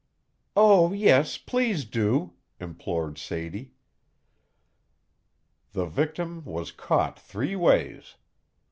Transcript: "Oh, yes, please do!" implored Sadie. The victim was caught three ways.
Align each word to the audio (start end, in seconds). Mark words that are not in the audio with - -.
"Oh, 0.55 0.93
yes, 0.93 1.37
please 1.37 1.85
do!" 1.85 2.33
implored 2.59 3.19
Sadie. 3.19 3.73
The 5.73 5.85
victim 5.85 6.43
was 6.43 6.71
caught 6.71 7.19
three 7.19 7.55
ways. 7.55 8.15